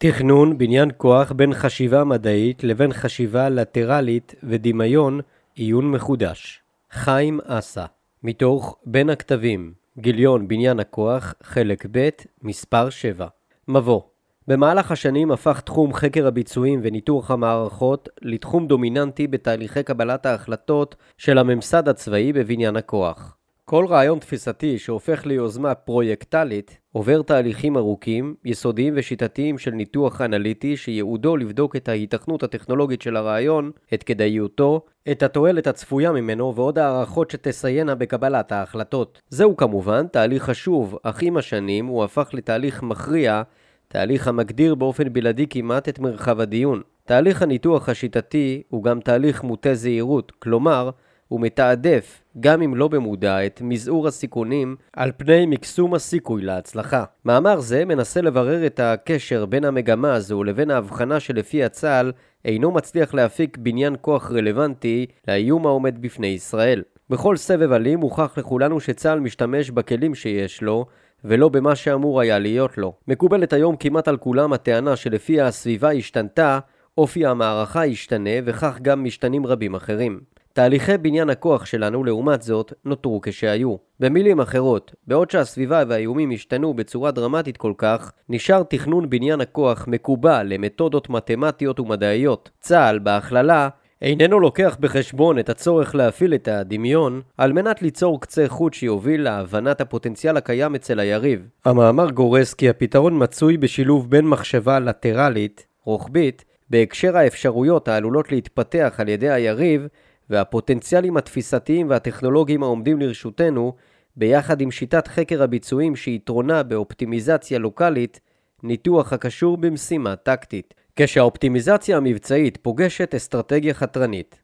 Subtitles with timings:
[0.00, 5.20] תכנון בניין כוח בין חשיבה מדעית לבין חשיבה לטרלית ודמיון
[5.54, 6.62] עיון מחודש.
[6.90, 7.84] חיים אסה
[8.22, 12.08] מתוך בין הכתבים גיליון בניין הכוח חלק ב'
[12.42, 13.26] מספר 7
[13.68, 14.00] מבוא
[14.48, 21.88] במהלך השנים הפך תחום חקר הביצועים וניתוח המערכות לתחום דומיננטי בתהליכי קבלת ההחלטות של הממסד
[21.88, 23.37] הצבאי בבניין הכוח.
[23.70, 31.36] כל רעיון תפיסתי שהופך ליוזמה פרויקטלית עובר תהליכים ארוכים, יסודיים ושיטתיים של ניתוח אנליטי שייעודו
[31.36, 34.80] לבדוק את ההיתכנות הטכנולוגית של הרעיון, את כדאיותו,
[35.10, 39.20] את התועלת הצפויה ממנו ועוד הערכות שתסייענה בקבלת ההחלטות.
[39.28, 43.42] זהו כמובן תהליך חשוב, אך עם השנים הוא הפך לתהליך מכריע,
[43.88, 46.82] תהליך המגדיר באופן בלעדי כמעט את מרחב הדיון.
[47.04, 50.90] תהליך הניתוח השיטתי הוא גם תהליך מוטה זהירות, כלומר,
[51.28, 57.04] הוא מתעדף, גם אם לא במודע, את מזעור הסיכונים על פני מקסום הסיכוי להצלחה.
[57.24, 62.12] מאמר זה מנסה לברר את הקשר בין המגמה הזו לבין ההבחנה שלפי צה"ל
[62.44, 66.82] אינו מצליח להפיק בניין כוח רלוונטי לאיום העומד בפני ישראל.
[67.10, 70.86] בכל סבב אלים הוכח לכולנו שצה"ל משתמש בכלים שיש לו
[71.24, 72.92] ולא במה שאמור היה להיות לו.
[73.08, 76.58] מקובלת היום כמעט על כולם הטענה שלפיה הסביבה השתנתה,
[76.98, 80.20] אופי המערכה ישתנה וכך גם משתנים רבים אחרים.
[80.58, 83.76] תהליכי בניין הכוח שלנו, לעומת זאת, נותרו כשהיו.
[84.00, 90.42] במילים אחרות, בעוד שהסביבה והאיומים השתנו בצורה דרמטית כל כך, נשאר תכנון בניין הכוח מקובע
[90.42, 92.50] למתודות מתמטיות ומדעיות.
[92.60, 93.68] צה"ל, בהכללה,
[94.02, 99.80] איננו לוקח בחשבון את הצורך להפעיל את הדמיון על מנת ליצור קצה חוט שיוביל להבנת
[99.80, 101.48] הפוטנציאל הקיים אצל היריב.
[101.64, 109.08] המאמר גורס כי הפתרון מצוי בשילוב בין מחשבה לטרלית, רוחבית, בהקשר האפשרויות העלולות להתפתח על
[109.08, 109.86] ידי היריב
[110.30, 113.72] והפוטנציאלים התפיסתיים והטכנולוגיים העומדים לרשותנו,
[114.16, 118.20] ביחד עם שיטת חקר הביצועים שיתרונה באופטימיזציה לוקאלית,
[118.62, 120.74] ניתוח הקשור במשימה טקטית.
[120.96, 124.36] כשהאופטימיזציה המבצעית פוגשת אסטרטגיה חתרנית.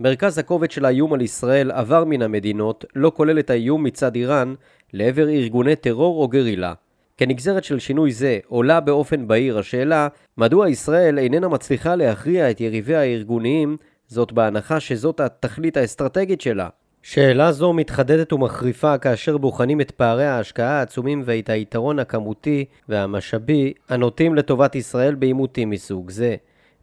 [0.00, 4.54] מרכז הכובד של האיום על ישראל עבר מן המדינות, לא כולל את האיום מצד איראן,
[4.92, 6.72] לעבר ארגוני טרור או גרילה.
[7.16, 10.08] כנגזרת של שינוי זה עולה באופן בהיר השאלה
[10.38, 13.76] מדוע ישראל איננה מצליחה להכריע את יריביה הארגוניים
[14.08, 16.68] זאת בהנחה שזאת התכלית האסטרטגית שלה.
[17.02, 24.34] שאלה זו מתחדדת ומחריפה כאשר בוחנים את פערי ההשקעה העצומים ואת היתרון הכמותי והמשאבי הנוטים
[24.34, 26.36] לטובת ישראל בעימותים מסוג זה.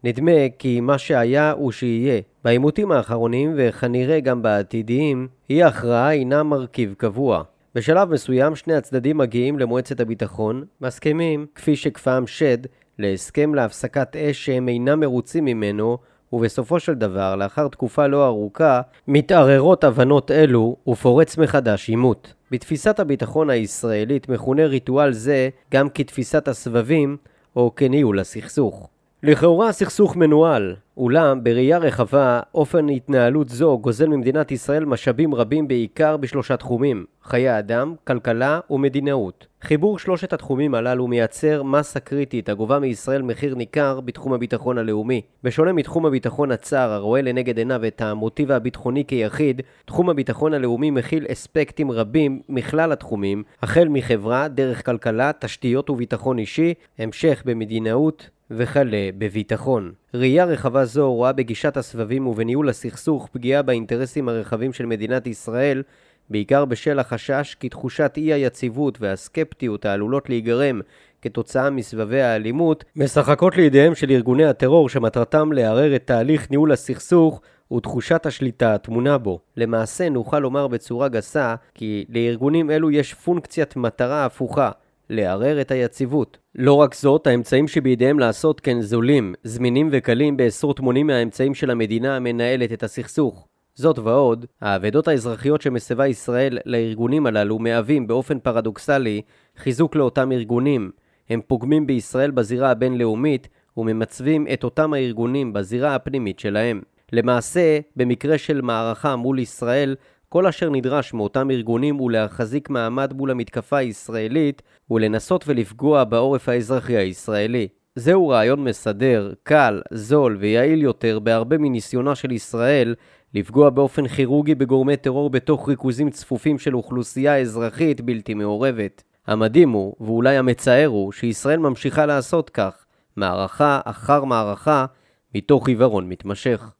[0.04, 2.20] נדמה כי מה שהיה הוא שיהיה.
[2.44, 7.42] בעימותים האחרונים וכנראה גם בעתידיים, אי הכרעה אינה מרכיב קבוע.
[7.74, 12.58] בשלב מסוים שני הצדדים מגיעים למועצת הביטחון, מסכימים, כפי שכפם שד,
[12.98, 15.98] להסכם להפסקת אש שהם אינם מרוצים ממנו
[16.34, 22.34] ובסופו של דבר, לאחר תקופה לא ארוכה, מתערערות הבנות אלו ופורץ מחדש עימות.
[22.50, 27.16] בתפיסת הביטחון הישראלית מכונה ריטואל זה גם כתפיסת הסבבים
[27.56, 28.88] או כניהול הסכסוך.
[29.26, 36.16] לכאורה הסכסוך מנוהל, אולם בראייה רחבה, אופן התנהלות זו גוזל ממדינת ישראל משאבים רבים בעיקר
[36.16, 39.46] בשלושה תחומים חיי אדם, כלכלה ומדינאות.
[39.60, 45.20] חיבור שלושת התחומים הללו מייצר מסה קריטית הגובה מישראל מחיר ניכר בתחום הביטחון הלאומי.
[45.42, 51.26] בשונה מתחום הביטחון הצר הרואה לנגד עיניו את המוטיב הביטחוני כיחיד, תחום הביטחון הלאומי מכיל
[51.32, 59.92] אספקטים רבים מכלל התחומים, החל מחברה, דרך כלכלה, תשתיות וביטחון אישי, המשך במדינאות, וכלה בביטחון.
[60.14, 65.82] ראייה רחבה זו רואה בגישת הסבבים ובניהול הסכסוך פגיעה באינטרסים הרחבים של מדינת ישראל,
[66.30, 70.80] בעיקר בשל החשש כי תחושת אי היציבות והסקפטיות העלולות להיגרם
[71.22, 77.40] כתוצאה מסבבי האלימות, משחקות לידיהם של ארגוני הטרור שמטרתם לערער את תהליך ניהול הסכסוך
[77.72, 79.40] ותחושת השליטה הטמונה בו.
[79.56, 84.70] למעשה נוכל לומר בצורה גסה כי לארגונים אלו יש פונקציית מטרה הפוכה,
[85.10, 86.43] לערער את היציבות.
[86.58, 92.16] לא רק זאת, האמצעים שבידיהם לעשות כן זולים, זמינים וקלים בעשרות מונים מהאמצעים של המדינה
[92.16, 93.48] המנהלת את הסכסוך.
[93.74, 99.22] זאת ועוד, האבדות האזרחיות שמסבה ישראל לארגונים הללו מהווים באופן פרדוקסלי
[99.56, 100.90] חיזוק לאותם ארגונים.
[101.30, 106.82] הם פוגמים בישראל בזירה הבינלאומית וממצבים את אותם הארגונים בזירה הפנימית שלהם.
[107.12, 109.96] למעשה, במקרה של מערכה מול ישראל,
[110.34, 116.96] כל אשר נדרש מאותם ארגונים הוא להחזיק מעמד מול המתקפה הישראלית ולנסות ולפגוע בעורף האזרחי
[116.96, 117.68] הישראלי.
[117.94, 122.94] זהו רעיון מסדר, קל, זול ויעיל יותר בהרבה מניסיונה של ישראל
[123.34, 129.02] לפגוע באופן כירורגי בגורמי טרור בתוך ריכוזים צפופים של אוכלוסייה אזרחית בלתי מעורבת.
[129.26, 132.84] המדהים הוא, ואולי המצער הוא, שישראל ממשיכה לעשות כך,
[133.16, 134.86] מערכה אחר מערכה,
[135.34, 136.72] מתוך עיוורון מתמשך.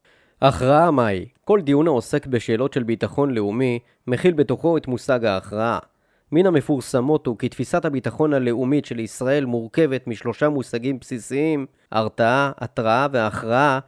[0.46, 1.26] הכרעה מהי?
[1.44, 5.79] כל דיון העוסק בשאלות של ביטחון לאומי מכיל בתוכו את מושג ההכרעה.
[6.32, 13.06] מן המפורסמות הוא כי תפיסת הביטחון הלאומית של ישראל מורכבת משלושה מושגים בסיסיים, הרתעה, התראה
[13.12, 13.79] והכרעה,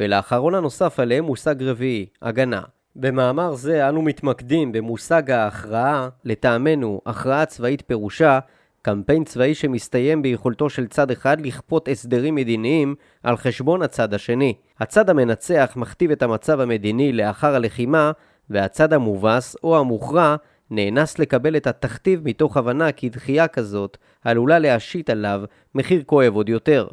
[0.00, 2.62] ולאחרון הנוסף עליהם מושג רביעי, הגנה.
[2.96, 8.38] במאמר זה אנו מתמקדים במושג ההכרעה, לטעמנו, הכרעה צבאית פירושה
[8.82, 14.54] קמפיין צבאי שמסתיים ביכולתו של צד אחד לכפות הסדרים מדיניים על חשבון הצד השני.
[14.78, 18.12] הצד המנצח מכתיב את המצב המדיני לאחר הלחימה,
[18.50, 20.36] והצד המובס או המוכרע
[20.70, 25.42] נאנס לקבל את התכתיב מתוך הבנה כי דחייה כזאת עלולה להשית עליו
[25.74, 26.88] מחיר כואב עוד יותר.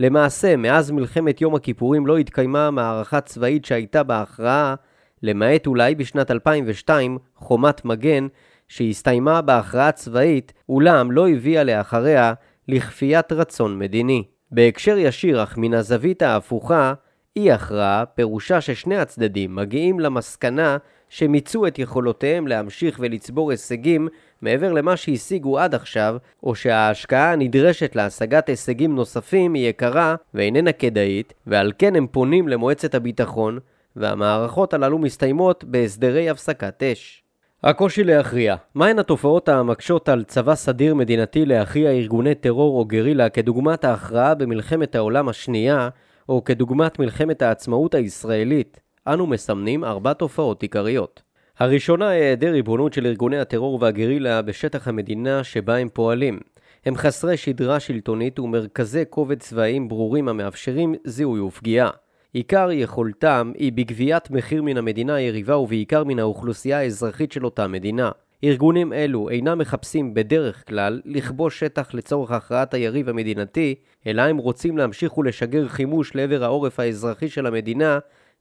[0.00, 4.74] למעשה, מאז מלחמת יום הכיפורים לא התקיימה מערכה צבאית שהייתה בהכרעה,
[5.22, 8.26] למעט אולי בשנת 2002, חומת מגן,
[8.68, 12.32] שהסתיימה בהכרעה צבאית, אולם לא הביאה לאחריה
[12.68, 14.24] לכפיית רצון מדיני.
[14.50, 16.94] בהקשר ישיר אך מן הזווית ההפוכה,
[17.36, 20.76] אי הכרעה פירושה ששני הצדדים מגיעים למסקנה
[21.08, 24.08] שמיצו את יכולותיהם להמשיך ולצבור הישגים
[24.42, 31.34] מעבר למה שהשיגו עד עכשיו, או שההשקעה הנדרשת להשגת הישגים נוספים היא יקרה ואיננה כדאית,
[31.46, 33.58] ועל כן הם פונים למועצת הביטחון,
[33.96, 37.22] והמערכות הללו מסתיימות בהסדרי הפסקת אש.
[37.64, 43.84] הקושי להכריע מהן התופעות המקשות על צבא סדיר מדינתי להכריע ארגוני טרור או גרילה כדוגמת
[43.84, 45.88] ההכרעה במלחמת העולם השנייה
[46.28, 48.80] או כדוגמת מלחמת העצמאות הישראלית?
[49.06, 51.22] אנו מסמנים ארבע תופעות עיקריות.
[51.58, 56.40] הראשונה היא היעדר ריבונות של ארגוני הטרור והגרילה בשטח המדינה שבה הם פועלים.
[56.86, 61.90] הם חסרי שדרה שלטונית ומרכזי כובד צבאיים ברורים המאפשרים זיהוי ופגיעה.
[62.32, 68.10] עיקר יכולתם היא בגביית מחיר מן המדינה היריבה ובעיקר מן האוכלוסייה האזרחית של אותה מדינה.
[68.44, 73.74] ארגונים אלו אינם מחפשים בדרך כלל לכבוש שטח לצורך הכרעת היריב המדינתי,
[74.06, 77.98] אלא הם רוצים להמשיך ולשגר חימוש לעבר העורף האזרחי של המדינה,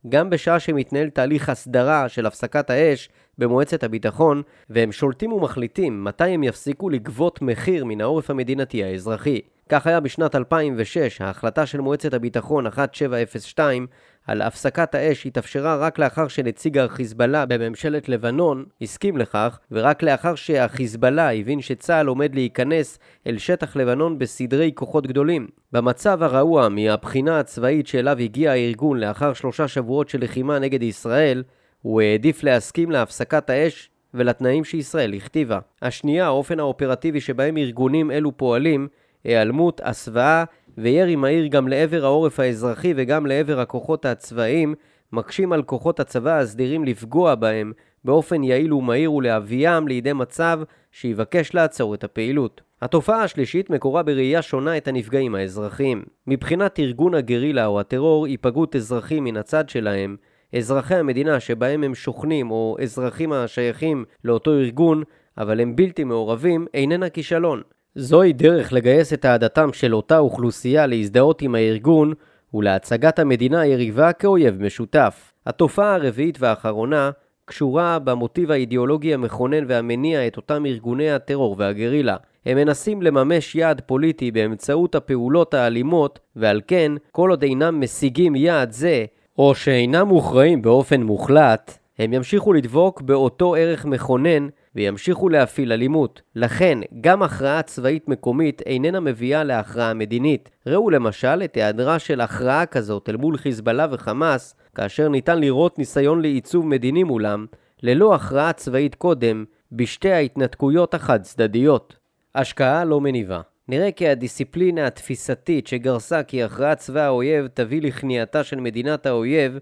[0.10, 6.44] גם בשעה שמתנהל תהליך הסדרה של הפסקת האש במועצת הביטחון, והם שולטים ומחליטים מתי הם
[6.44, 9.42] יפסיקו לגבות מחיר מן העורף המדינתי האזרחי.
[9.70, 13.88] כך היה בשנת 2006, ההחלטה של מועצת הביטחון 1702
[14.28, 21.34] על הפסקת האש התאפשרה רק לאחר שנציג החיזבאללה בממשלת לבנון הסכים לכך, ורק לאחר שהחיזבאללה
[21.34, 25.48] הבין שצה"ל עומד להיכנס אל שטח לבנון בסדרי כוחות גדולים.
[25.72, 31.44] במצב הרעוע מהבחינה הצבאית שאליו הגיע הארגון לאחר שלושה שבועות של לחימה נגד ישראל,
[31.82, 35.60] הוא העדיף להסכים להפסקת האש ולתנאים שישראל הכתיבה.
[35.82, 38.88] השנייה, האופן האופרטיבי שבהם ארגונים אלו פועלים,
[39.28, 40.44] היעלמות, הסוואה
[40.78, 44.76] וירי מהיר גם לעבר העורף האזרחי וגם לעבר הכוחות הצבאיים,
[45.14, 47.72] מקשים על כוחות הצבא הסדירים לפגוע בהם
[48.06, 50.60] באופן יעיל ומהיר ולהביאם לידי מצב
[50.92, 52.62] שיבקש לעצור את הפעילות.
[52.82, 56.04] התופעה השלישית מקורה בראייה שונה את הנפגעים האזרחיים.
[56.28, 60.16] מבחינת ארגון הגרילה או הטרור, היפגעות אזרחים מן הצד שלהם,
[60.56, 65.04] אזרחי המדינה שבהם הם שוכנים או אזרחים השייכים לאותו ארגון,
[65.38, 67.62] אבל הם בלתי מעורבים, איננה כישלון.
[68.00, 72.14] זוהי דרך לגייס את אהדתם של אותה אוכלוסייה להזדהות עם הארגון
[72.54, 75.34] ולהצגת המדינה היריבה כאויב משותף.
[75.46, 77.12] התופעה הרביעית והאחרונה
[77.46, 82.16] קשורה במוטיב האידיאולוגי המכונן והמניע את אותם ארגוני הטרור והגרילה.
[82.46, 88.72] הם מנסים לממש יעד פוליטי באמצעות הפעולות האלימות, ועל כן, כל עוד אינם משיגים יעד
[88.72, 89.06] זה,
[89.38, 94.48] או שאינם מוכרעים באופן מוחלט, הם ימשיכו לדבוק באותו ערך מכונן
[94.78, 96.22] וימשיכו להפעיל אלימות.
[96.36, 100.50] לכן, גם הכרעה צבאית מקומית איננה מביאה להכרעה מדינית.
[100.68, 106.22] ראו למשל את היעדרה של הכרעה כזאת אל מול חיזבאללה וחמאס, כאשר ניתן לראות ניסיון
[106.22, 107.46] לעיצוב מדיני מולם,
[107.84, 111.96] ללא הכרעה צבאית קודם, בשתי ההתנתקויות החד-צדדיות.
[112.36, 118.60] השקעה לא מניבה נראה כי הדיסציפלינה התפיסתית שגרסה כי הכרעת צבא האויב תביא לכניעתה של
[118.60, 119.58] מדינת האויב,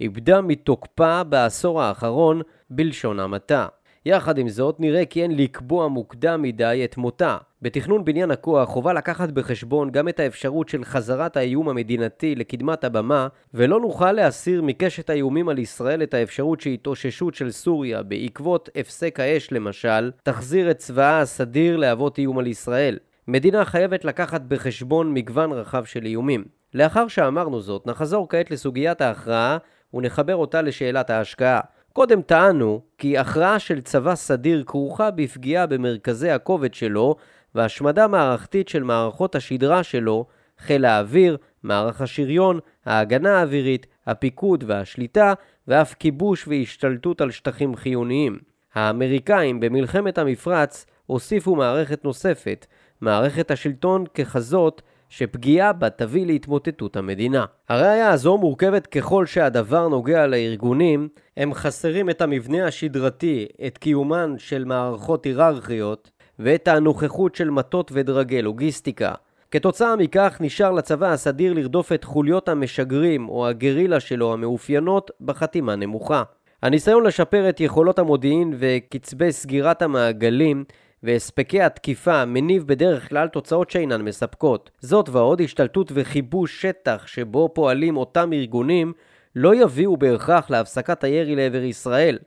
[0.00, 3.66] איבדה מתוקפה בעשור האחרון בלשון המעטה.
[4.06, 7.36] יחד עם זאת, נראה כי אין לקבוע מוקדם מדי את מותה.
[7.62, 13.28] בתכנון בניין הכוח חובה לקחת בחשבון גם את האפשרות של חזרת האיום המדינתי לקדמת הבמה,
[13.54, 19.52] ולא נוכל להסיר מקשת האיומים על ישראל את האפשרות שהתאוששות של סוריה, בעקבות הפסק האש
[19.52, 22.98] למשל, תחזיר את צבאה הסדיר להוות איום על ישראל.
[23.28, 26.44] מדינה חייבת לקחת בחשבון מגוון רחב של איומים.
[26.74, 29.58] לאחר שאמרנו זאת, נחזור כעת לסוגיית ההכרעה
[29.94, 31.60] ונחבר אותה לשאלת ההשקעה.
[31.96, 37.16] קודם טענו כי הכרעה של צבא סדיר כרוכה בפגיעה במרכזי הכובד שלו
[37.54, 40.26] והשמדה מערכתית של מערכות השדרה שלו,
[40.58, 45.34] חיל האוויר, מערך השריון, ההגנה האווירית, הפיקוד והשליטה,
[45.68, 48.38] ואף כיבוש והשתלטות על שטחים חיוניים.
[48.74, 52.66] האמריקאים במלחמת המפרץ הוסיפו מערכת נוספת,
[53.00, 57.44] מערכת השלטון ככזאת שפגיעה בה תביא להתמוטטות המדינה.
[57.68, 64.64] הראיה הזו מורכבת ככל שהדבר נוגע לארגונים, הם חסרים את המבנה השדרתי, את קיומן של
[64.64, 69.12] מערכות היררכיות, ואת הנוכחות של מטות ודרגי לוגיסטיקה.
[69.50, 76.22] כתוצאה מכך נשאר לצבא הסדיר לרדוף את חוליות המשגרים או הגרילה שלו המאופיינות בחתימה נמוכה.
[76.62, 80.64] הניסיון לשפר את יכולות המודיעין וקצבי סגירת המעגלים
[81.06, 84.70] והספקי התקיפה מניב בדרך כלל תוצאות שאינן מספקות.
[84.80, 88.92] זאת ועוד השתלטות וכיבוש שטח שבו פועלים אותם ארגונים
[89.36, 92.18] לא יביאו בהכרח להפסקת הירי לעבר ישראל.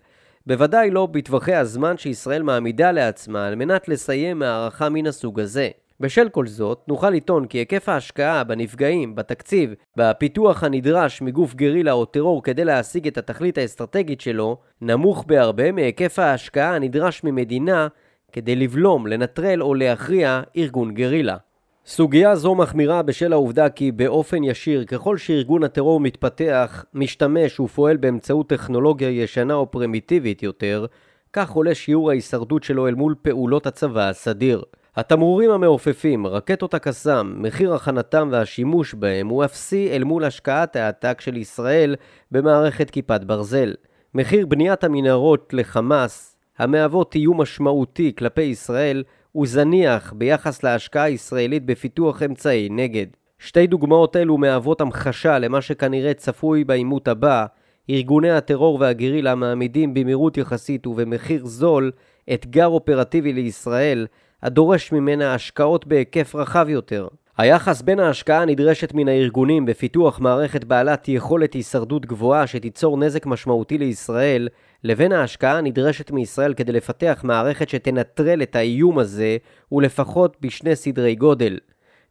[0.47, 5.69] בוודאי לא בטווחי הזמן שישראל מעמידה לעצמה על מנת לסיים מערכה מן הסוג הזה.
[5.99, 12.05] בשל כל זאת, נוכל לטעון כי היקף ההשקעה בנפגעים, בתקציב, בפיתוח הנדרש מגוף גרילה או
[12.05, 17.87] טרור כדי להשיג את התכלית האסטרטגית שלו, נמוך בהרבה מהיקף ההשקעה הנדרש ממדינה
[18.31, 21.37] כדי לבלום, לנטרל או להכריע ארגון גרילה.
[21.85, 28.49] סוגיה זו מחמירה בשל העובדה כי באופן ישיר ככל שארגון הטרור מתפתח, משתמש ופועל באמצעות
[28.49, 30.85] טכנולוגיה ישנה או פרימיטיבית יותר,
[31.33, 34.63] כך עולה שיעור ההישרדות שלו אל מול פעולות הצבא הסדיר.
[34.95, 41.37] התמרורים המעופפים, רקטות הקסאם, מחיר הכנתם והשימוש בהם הוא אפסי אל מול השקעת העתק של
[41.37, 41.95] ישראל
[42.31, 43.73] במערכת כיפת ברזל.
[44.13, 46.28] מחיר בניית המנהרות לחמאס,
[46.59, 53.07] המהוות איום משמעותי כלפי ישראל, הוא זניח ביחס להשקעה הישראלית בפיתוח אמצעי נגד.
[53.39, 57.45] שתי דוגמאות אלו מהוות המחשה למה שכנראה צפוי בעימות הבא,
[57.89, 61.91] ארגוני הטרור והגרילה מעמידים במהירות יחסית ובמחיר זול
[62.33, 64.07] אתגר אופרטיבי לישראל,
[64.43, 67.07] הדורש ממנה השקעות בהיקף רחב יותר.
[67.37, 73.77] היחס בין ההשקעה הנדרשת מן הארגונים בפיתוח מערכת בעלת יכולת הישרדות גבוהה שתיצור נזק משמעותי
[73.77, 74.47] לישראל,
[74.83, 79.37] לבין ההשקעה הנדרשת מישראל כדי לפתח מערכת שתנטרל את האיום הזה,
[79.69, 81.57] הוא לפחות בשני סדרי גודל.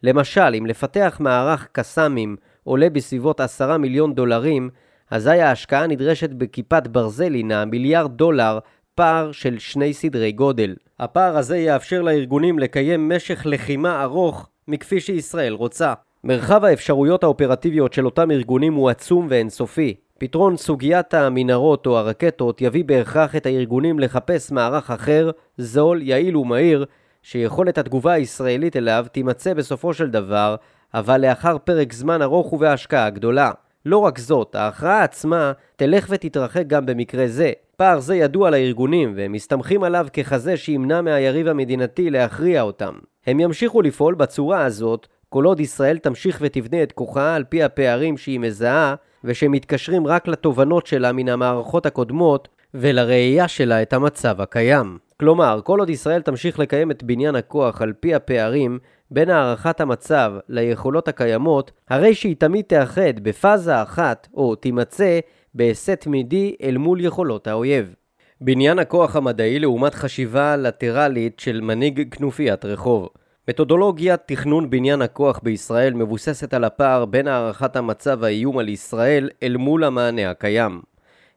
[0.03, 4.71] למשל, אם לפתח מערך קסאמים עולה בסביבות עשרה מיליון דולרים,
[5.11, 8.59] אזי ההשקעה הנדרשת בכיפת ברזל הינה מיליארד דולר,
[8.95, 10.77] פער של שני סדרי גודל.
[11.01, 15.95] הפער הזה יאפשר לארגונים לקיים משך לחימה ארוך מכפי שישראל רוצה.
[16.25, 19.95] מרחב האפשרויות האופרטיביות של אותם ארגונים הוא עצום ואינסופי.
[20.19, 26.85] פתרון סוגיית המנהרות או הרקטות יביא בהכרח את הארגונים לחפש מערך אחר, זול, יעיל ומהיר,
[27.23, 30.57] שיכולת התגובה הישראלית אליו תימצא בסופו של דבר,
[30.95, 33.51] אבל לאחר פרק זמן ארוך ובהשקעה גדולה.
[33.87, 37.53] לא רק זאת, ההכרעה עצמה תלך ותתרחק גם במקרה זה.
[37.77, 42.95] פער זה ידוע לארגונים, והם מסתמכים עליו ככזה שימנע מהיריב המדינתי להכריע אותם.
[43.27, 48.17] הם ימשיכו לפעול בצורה הזאת, כל עוד ישראל תמשיך ותבנה את כוחה על פי הפערים
[48.17, 48.95] שהיא מזהה,
[49.25, 54.99] ושמתקשרים רק לתובנות שלה מן המערכות הקודמות, ולראייה שלה את המצב הקיים.
[55.21, 58.79] כלומר, כל עוד ישראל תמשיך לקיים את בניין הכוח על פי הפערים
[59.11, 65.21] בין הערכת המצב ליכולות הקיימות, הרי שהיא תמיד תאחד בפאזה אחת, או תימצא
[65.55, 67.95] בהיסט תמידי אל מול יכולות האויב.
[68.41, 73.09] בניין הכוח המדעי לעומת חשיבה לטרלית של מנהיג כנופיית רחוב.
[73.49, 79.57] מתודולוגיית תכנון בניין הכוח בישראל מבוססת על הפער בין הערכת המצב האיום על ישראל אל
[79.57, 80.81] מול המענה הקיים.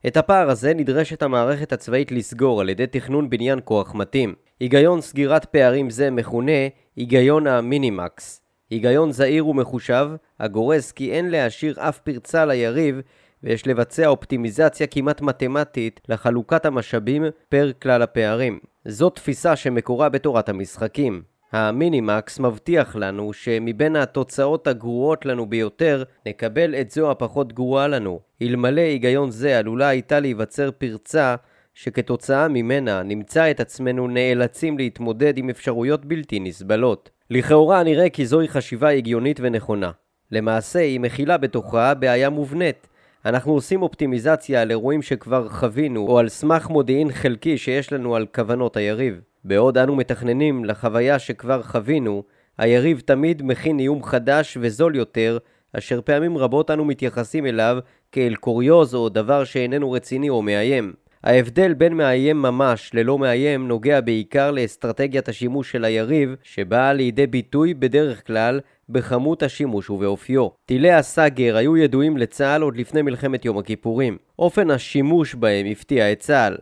[0.08, 4.36] את הפער הזה נדרשת המערכת הצבאית לסגור על ידי תכנון בניין כוח מתאים.
[4.60, 8.42] היגיון סגירת פערים זה מכונה היגיון המינימקס.
[8.70, 13.02] היגיון זהיר ומחושב, הגורס כי אין להשאיר אף פרצה ליריב
[13.44, 18.60] ויש לבצע אופטימיזציה כמעט מתמטית לחלוקת המשאבים פר כלל הפערים.
[18.86, 21.31] זו תפיסה שמקורה בתורת המשחקים.
[21.52, 28.20] המינימקס מבטיח לנו שמבין התוצאות הגרועות לנו ביותר, נקבל את זו הפחות גרועה לנו.
[28.42, 31.36] אלמלא היגיון זה עלולה הייתה להיווצר פרצה
[31.74, 37.10] שכתוצאה ממנה נמצא את עצמנו נאלצים להתמודד עם אפשרויות בלתי נסבלות.
[37.30, 39.92] לכאורה נראה כי זוהי חשיבה הגיונית ונכונה.
[40.32, 42.88] למעשה היא מכילה בתוכה בעיה מובנית.
[43.26, 48.26] אנחנו עושים אופטימיזציה על אירועים שכבר חווינו, או על סמך מודיעין חלקי שיש לנו על
[48.36, 49.22] כוונות היריב.
[49.44, 52.24] בעוד אנו מתכננים לחוויה שכבר חווינו,
[52.58, 55.38] היריב תמיד מכין איום חדש וזול יותר,
[55.78, 57.78] אשר פעמים רבות אנו מתייחסים אליו
[58.12, 60.94] כאל קוריוז או דבר שאיננו רציני או מאיים.
[61.24, 67.74] ההבדל בין מאיים ממש ללא מאיים נוגע בעיקר לאסטרטגיית השימוש של היריב, שבאה לידי ביטוי
[67.74, 70.48] בדרך כלל בכמות השימוש ובאופיו.
[70.66, 74.18] טילי הסאגר היו ידועים לצה"ל עוד לפני מלחמת יום הכיפורים.
[74.40, 76.58] אופן השימוש בהם הפתיע את צה"ל.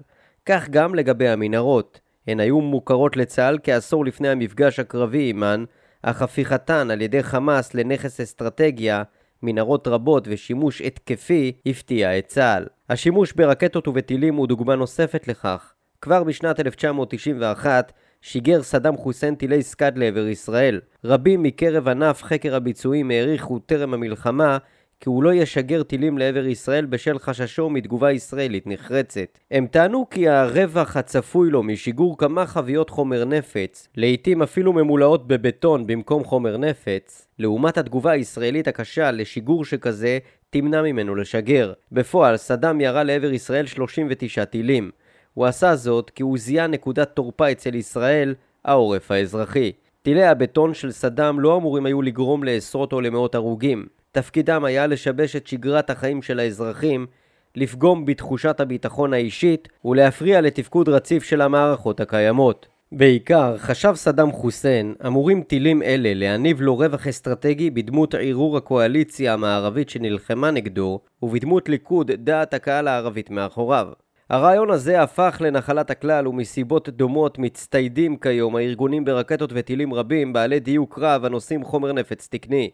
[0.46, 2.00] כך גם לגבי המנהרות.
[2.30, 5.64] הן היו מוכרות לצה"ל כעשור לפני המפגש הקרבי עימן,
[6.02, 9.04] אך הפיכתן על ידי חמאס לנכס אסטרטגיה,
[9.44, 12.66] מנהרות רבות ושימוש התקפי, הפתיע את צה"ל.
[12.90, 15.74] השימוש ברקטות ובטילים הוא דוגמה נוספת לכך.
[16.02, 20.80] כבר בשנת 1991 שיגר סדאם חוסיין טילי סקאד לעבר ישראל.
[21.06, 24.58] רבים מקרב ענף חקר הביצועים העריכו טרם המלחמה
[25.00, 29.38] כי הוא לא ישגר טילים לעבר ישראל בשל חששו מתגובה ישראלית נחרצת.
[29.52, 35.88] הם טענו כי הרווח הצפוי לו משיגור כמה חביות חומר נפץ, לעיתים אפילו ממולאות בבטון
[35.88, 41.74] במקום חומר נפץ, לעומת התגובה הישראלית הקשה לשיגור שכזה, תמנע ממנו לשגר.
[41.92, 44.92] בפועל, סדאם ירה לעבר ישראל 39 טילים.
[45.34, 49.72] הוא עשה זאת כי הוא זיהה נקודת תורפה אצל ישראל, העורף האזרחי.
[50.02, 53.99] טילי הבטון של סדאם לא אמורים היו לגרום לעשרות או למאות הרוגים.
[54.12, 57.08] תפקידם היה לשבש את שגרת החיים של האזרחים,
[57.56, 62.68] לפגום בתחושת הביטחון האישית ולהפריע לתפקוד רציף של המערכות הקיימות.
[62.92, 69.90] בעיקר חשב סדאם חוסיין אמורים טילים אלה להניב לו רווח אסטרטגי בדמות ערעור הקואליציה המערבית
[69.90, 73.88] שנלחמה נגדו ובדמות ליכוד דעת הקהל הערבית מאחוריו.
[74.30, 81.00] הרעיון הזה הפך לנחלת הכלל ומסיבות דומות מצטיידים כיום הארגונים ברקטות וטילים רבים בעלי דיוק
[81.00, 82.70] רב הנושאים חומר נפץ תקני.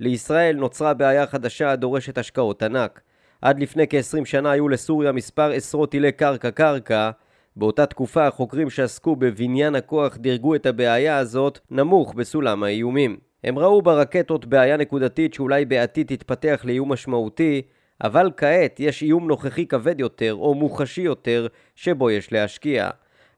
[0.00, 3.00] לישראל נוצרה בעיה חדשה הדורשת השקעות ענק.
[3.42, 7.10] עד לפני כ-20 שנה היו לסוריה מספר עשרות טילי קרקע-קרקע.
[7.56, 13.16] באותה תקופה החוקרים שעסקו בבניין הכוח דירגו את הבעיה הזאת נמוך בסולם האיומים.
[13.44, 17.62] הם ראו ברקטות בעיה נקודתית שאולי בעתיד תתפתח לאיום משמעותי,
[18.02, 22.90] אבל כעת יש איום נוכחי כבד יותר או מוחשי יותר שבו יש להשקיע.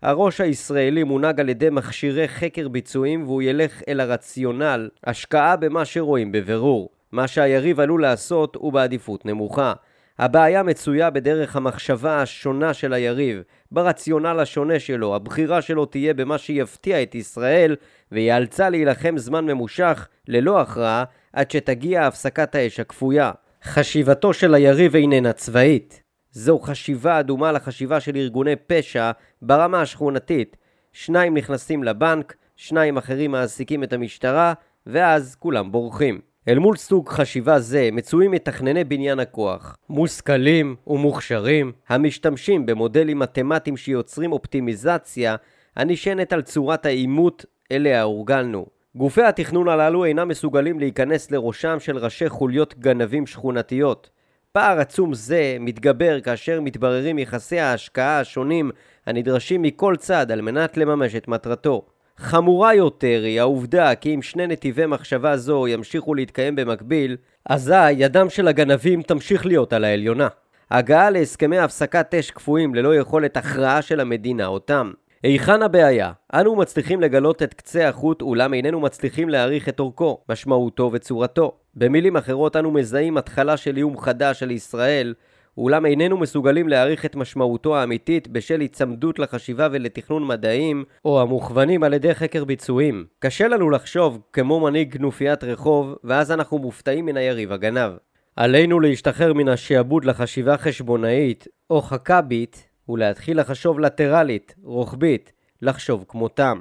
[0.04, 6.32] הראש הישראלי מונהג על ידי מכשירי חקר ביצועים והוא ילך אל הרציונל, השקעה במה שרואים
[6.32, 6.90] בבירור.
[7.12, 9.72] מה שהיריב עלול לעשות הוא בעדיפות נמוכה.
[10.18, 13.42] הבעיה מצויה בדרך המחשבה השונה של היריב,
[13.72, 17.76] ברציונל השונה שלו, הבחירה שלו תהיה במה שיפתיע את ישראל
[18.12, 23.32] ויאלצה להילחם זמן ממושך, ללא הכרעה, עד שתגיע הפסקת האש הכפויה.
[23.64, 26.03] חשיבתו של היריב איננה צבאית.
[26.34, 29.10] זו חשיבה אדומה לחשיבה של ארגוני פשע
[29.42, 30.56] ברמה השכונתית.
[30.92, 34.52] שניים נכנסים לבנק, שניים אחרים מעסיקים את המשטרה,
[34.86, 36.20] ואז כולם בורחים.
[36.48, 44.32] אל מול סוג חשיבה זה מצויים מתכנני בניין הכוח, מושכלים ומוכשרים, המשתמשים במודלים מתמטיים שיוצרים
[44.32, 45.36] אופטימיזציה
[45.76, 48.66] הנשענת על צורת העימות אליה הורגלנו.
[48.96, 54.10] גופי התכנון הללו אינם מסוגלים להיכנס לראשם של ראשי חוליות גנבים שכונתיות.
[54.56, 58.70] פער עצום זה מתגבר כאשר מתבררים יחסי ההשקעה השונים
[59.06, 61.82] הנדרשים מכל צד על מנת לממש את מטרתו.
[62.16, 67.16] חמורה יותר היא העובדה כי אם שני נתיבי מחשבה זו ימשיכו להתקיים במקביל,
[67.48, 70.28] אזי ידם של הגנבים תמשיך להיות על העליונה.
[70.70, 74.92] הגעה להסכמי הפסקת אש קפואים ללא יכולת הכרעה של המדינה אותם.
[75.22, 76.12] היכן הבעיה?
[76.34, 81.63] אנו מצליחים לגלות את קצה החוט אולם איננו מצליחים להעריך את אורכו, משמעותו וצורתו.
[81.76, 85.14] במילים אחרות אנו מזהים התחלה של איום חדש על ישראל,
[85.58, 91.94] אולם איננו מסוגלים להעריך את משמעותו האמיתית בשל היצמדות לחשיבה ולתכנון מדעיים, או המוכוונים על
[91.94, 93.04] ידי חקר ביצועים.
[93.18, 97.92] קשה לנו לחשוב כמו מנהיג כנופיית רחוב, ואז אנחנו מופתעים מן היריב הגנב.
[98.36, 105.32] עלינו להשתחרר מן השעבוד לחשיבה חשבונאית, או חכבית, ולהתחיל לחשוב לטרלית, רוחבית,
[105.62, 106.58] לחשוב כמותם.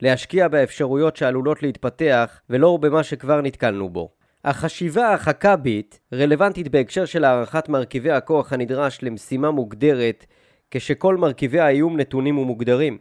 [0.00, 4.21] להשקיע באפשרויות שעלולות להתפתח, ולא במה שכבר נתקלנו בו.
[4.44, 10.26] החשיבה החכבית רלוונטית בהקשר של הערכת מרכיבי הכוח הנדרש למשימה מוגדרת,
[10.70, 12.98] כשכל מרכיבי האיום נתונים ומוגדרים.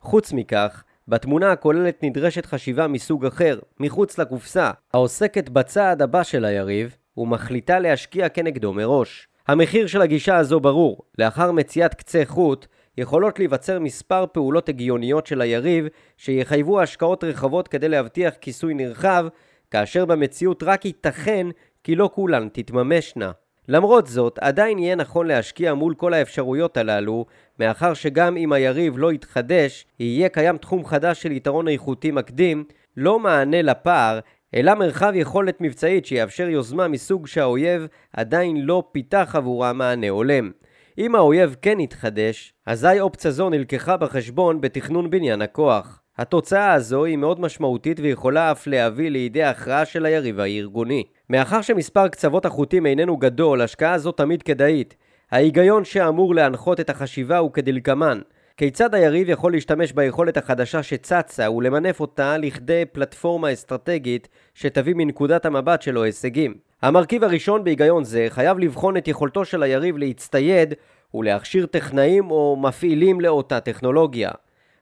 [0.00, 6.96] חוץ מכך, בתמונה הכוללת נדרשת חשיבה מסוג אחר, מחוץ לקופסה, העוסקת בצעד הבא של היריב,
[7.16, 9.28] ומחליטה להשקיע כנגדו מראש.
[9.48, 12.66] המחיר של הגישה הזו ברור, לאחר מציאת קצה חוט,
[12.98, 19.26] יכולות להיווצר מספר פעולות הגיוניות של היריב שיחייבו השקעות רחבות כדי להבטיח כיסוי נרחב,
[19.74, 21.46] כאשר במציאות רק ייתכן
[21.84, 23.30] כי לא כולן תתממשנה.
[23.68, 27.26] למרות זאת, עדיין יהיה נכון להשקיע מול כל האפשרויות הללו,
[27.60, 32.64] מאחר שגם אם היריב לא יתחדש, יהיה קיים תחום חדש של יתרון איכותי מקדים,
[32.96, 34.20] לא מענה לפער,
[34.54, 40.50] אלא מרחב יכולת מבצעית שיאפשר יוזמה מסוג שהאויב עדיין לא פיתח עבורה מענה הולם.
[40.98, 46.03] אם האויב כן יתחדש, אזי אופציה זו נלקחה בחשבון בתכנון בניין הכוח.
[46.18, 51.04] התוצאה הזו היא מאוד משמעותית ויכולה אף להביא לידי הכרעה של היריב הארגוני.
[51.30, 54.96] מאחר שמספר קצוות החוטים איננו גדול, השקעה זו תמיד כדאית.
[55.30, 58.20] ההיגיון שאמור להנחות את החשיבה הוא כדלקמן
[58.56, 65.82] כיצד היריב יכול להשתמש ביכולת החדשה שצצה ולמנף אותה לכדי פלטפורמה אסטרטגית שתביא מנקודת המבט
[65.82, 66.54] שלו הישגים.
[66.82, 70.74] המרכיב הראשון בהיגיון זה חייב לבחון את יכולתו של היריב להצטייד
[71.14, 74.30] ולהכשיר טכנאים או מפעילים לאותה טכנולוגיה.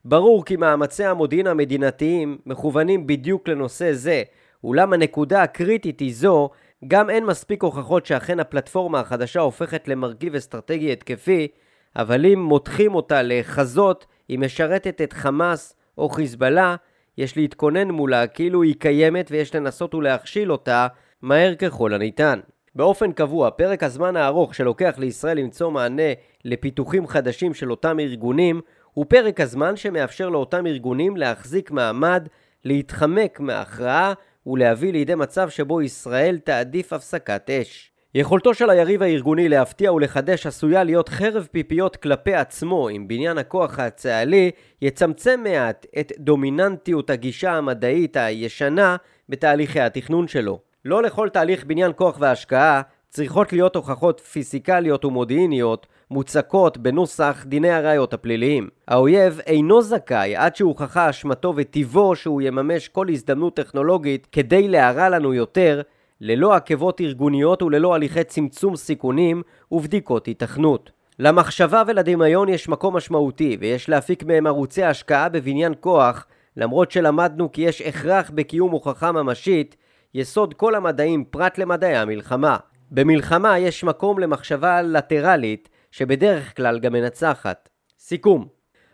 [0.04, 4.22] ברור כי מאמצי המודיעין המדינתיים מכוונים בדיוק לנושא זה,
[4.64, 6.50] אולם הנקודה הקריטית היא זו,
[6.88, 11.48] גם אין מספיק הוכחות שאכן הפלטפורמה החדשה הופכת למרכיב אסטרטגי התקפי,
[11.96, 16.76] אבל אם מותחים אותה לחזות, היא משרתת את חמאס או חיזבאללה,
[17.18, 20.86] יש להתכונן מולה כאילו היא קיימת ויש לנסות ולהכשיל אותה
[21.22, 22.40] מהר ככל הניתן.
[22.74, 26.12] באופן קבוע, פרק הזמן הארוך שלוקח לישראל למצוא מענה
[26.44, 28.60] לפיתוחים חדשים של אותם ארגונים
[28.94, 32.28] הוא פרק הזמן שמאפשר לאותם ארגונים להחזיק מעמד,
[32.64, 34.12] להתחמק מהכרעה
[34.46, 37.92] ולהביא לידי מצב שבו ישראל תעדיף הפסקת אש.
[38.14, 43.78] יכולתו של היריב הארגוני להפתיע ולחדש עשויה להיות חרב פיפיות כלפי עצמו אם בניין הכוח
[43.78, 44.50] הצה"לי
[44.82, 48.96] יצמצם מעט את דומיננטיות הגישה המדעית הישנה
[49.28, 50.60] בתהליכי התכנון שלו.
[50.84, 52.82] לא לכל תהליך בניין כוח והשקעה
[53.14, 58.68] צריכות להיות הוכחות פיזיקליות ומודיעיניות מוצקות בנוסח דיני הראיות הפליליים.
[58.88, 65.34] האויב אינו זכאי עד שהוכחה אשמתו וטיבו שהוא יממש כל הזדמנות טכנולוגית כדי להרע לנו
[65.34, 65.82] יותר
[66.20, 70.90] ללא עקבות ארגוניות וללא הליכי צמצום סיכונים ובדיקות התכנות.
[71.18, 77.62] למחשבה ולדמיון יש מקום משמעותי ויש להפיק מהם ערוצי השקעה בבניין כוח למרות שלמדנו כי
[77.62, 79.76] יש הכרח בקיום הוכחה ממשית
[80.14, 82.56] יסוד כל המדעים פרט למדעי המלחמה.
[82.94, 87.68] במלחמה יש מקום למחשבה לטרלית שבדרך כלל גם מנצחת.
[87.98, 88.48] סיכום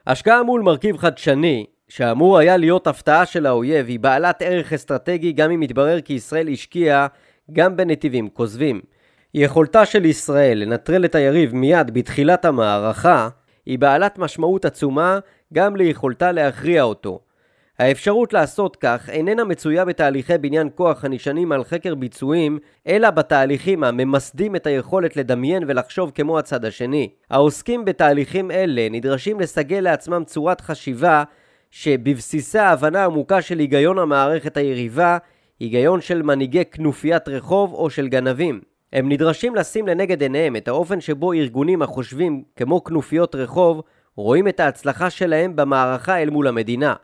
[0.07, 5.51] השקעה מול מרכיב חדשני שאמור היה להיות הפתעה של האויב היא בעלת ערך אסטרטגי גם
[5.51, 7.07] אם יתברר כי ישראל השקיעה
[7.53, 8.81] גם בנתיבים כוזבים.
[9.35, 13.29] יכולתה של ישראל לנטרל את היריב מיד בתחילת המערכה
[13.67, 15.19] היא בעלת משמעות עצומה
[15.53, 17.21] גם ליכולתה להכריע אותו.
[17.79, 24.57] האפשרות לעשות כך איננה מצויה בתהליכי בניין כוח הנשענים על חקר ביצועים, אלא בתהליכים הממסדים
[24.57, 27.09] את היכולת לדמיין ולחשוב כמו הצד השני.
[27.31, 31.25] העוסקים בתהליכים אלה נדרשים לסגל לעצמם צורת חשיבה
[31.71, 35.19] שבבסיסה ההבנה עמוקה של היגיון המערכת היריבה,
[35.61, 38.61] היגיון של מנהיגי כנופיית רחוב או של גנבים.
[38.93, 43.83] הם נדרשים לשים לנגד עיניהם את האופן שבו ארגונים החושבים כמו כנופיות רחוב
[44.17, 46.95] רואים את ההצלחה שלהם במערכה אל מול המדינה.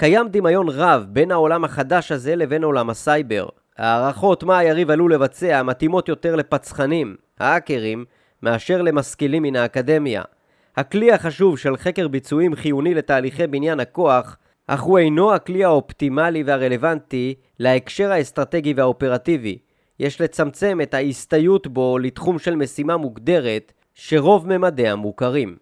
[0.00, 3.48] קיים דמיון רב בין העולם החדש הזה לבין עולם הסייבר.
[3.78, 8.04] הערכות מה היריב עלול לבצע מתאימות יותר לפצחנים, האקרים,
[8.42, 10.22] מאשר למשכילים מן האקדמיה.
[10.76, 14.36] הכלי החשוב של חקר ביצועים חיוני לתהליכי בניין הכוח,
[14.66, 19.58] אך הוא אינו הכלי האופטימלי והרלוונטי להקשר האסטרטגי והאופרטיבי.
[19.98, 25.56] יש לצמצם את ההסתייעות בו לתחום של משימה מוגדרת, שרוב ממדיה מוכרים.